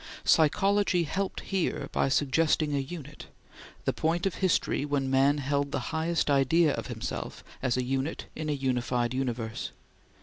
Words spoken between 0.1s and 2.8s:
Psychology helped here by suggesting a